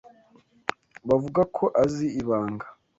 Bavuga 1.07 1.41
ko 1.57 1.63
azi 1.83 2.07
ibanga. 2.21 2.65